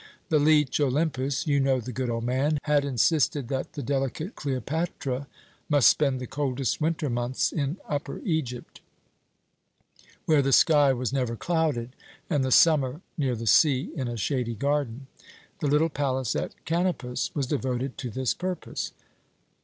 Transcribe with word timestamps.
The 0.29 0.39
leech 0.39 0.79
Olympus 0.79 1.45
you 1.45 1.59
know 1.59 1.79
the 1.79 1.91
good 1.91 2.09
old 2.09 2.23
man 2.23 2.57
had 2.63 2.83
insisted 2.83 3.49
that 3.49 3.73
the 3.73 3.83
delicate 3.83 4.33
Cleopatra 4.35 5.27
must 5.69 5.91
spend 5.91 6.19
the 6.19 6.25
coldest 6.25 6.81
winter 6.81 7.07
months 7.07 7.51
in 7.51 7.77
Upper 7.87 8.17
Egypt, 8.25 8.81
where 10.25 10.41
the 10.41 10.51
sky 10.53 10.91
was 10.91 11.13
never 11.13 11.35
clouded, 11.35 11.95
and 12.31 12.43
the 12.43 12.49
summer 12.49 13.01
near 13.15 13.35
the 13.35 13.45
sea 13.45 13.91
in 13.95 14.07
a 14.07 14.17
shady 14.17 14.55
garden. 14.55 15.05
The 15.59 15.67
little 15.67 15.87
palace 15.89 16.35
at 16.35 16.55
Kanopus 16.65 17.29
was 17.35 17.45
devoted 17.45 17.95
to 17.99 18.09
this 18.09 18.33
purpose. 18.33 18.93